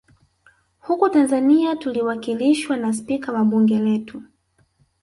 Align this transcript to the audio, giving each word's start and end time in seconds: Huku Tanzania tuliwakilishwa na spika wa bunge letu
Huku 0.79 1.09
Tanzania 1.09 1.75
tuliwakilishwa 1.75 2.77
na 2.77 2.93
spika 2.93 3.31
wa 3.31 3.45
bunge 3.45 3.79
letu 3.79 4.23